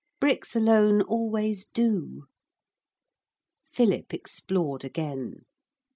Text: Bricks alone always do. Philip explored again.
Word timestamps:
Bricks 0.19 0.55
alone 0.55 1.03
always 1.03 1.67
do. 1.67 2.23
Philip 3.71 4.15
explored 4.15 4.83
again. 4.83 5.45